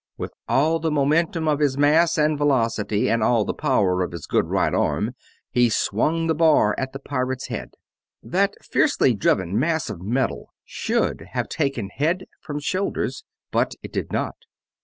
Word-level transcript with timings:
With 0.17 0.31
all 0.49 0.79
the 0.79 0.89
momentum 0.89 1.47
of 1.47 1.59
his 1.59 1.77
mass 1.77 2.17
and 2.17 2.35
velocity 2.35 3.07
and 3.07 3.21
all 3.21 3.45
the 3.45 3.53
power 3.53 4.01
of 4.01 4.13
his 4.13 4.25
good 4.25 4.47
right 4.47 4.73
arm 4.73 5.11
he 5.51 5.69
swung 5.69 6.25
the 6.25 6.33
bar 6.33 6.73
at 6.75 6.91
the 6.91 6.97
pirate's 6.97 7.49
head. 7.49 7.73
That 8.23 8.55
fiercely 8.63 9.13
driven 9.13 9.59
mass 9.59 9.91
of 9.91 10.01
metal 10.01 10.55
should 10.65 11.27
have 11.33 11.49
taken 11.49 11.89
head 11.89 12.25
from 12.41 12.59
shoulders, 12.59 13.23
but 13.51 13.75
it 13.83 13.93
did 13.93 14.11
not. 14.11 14.33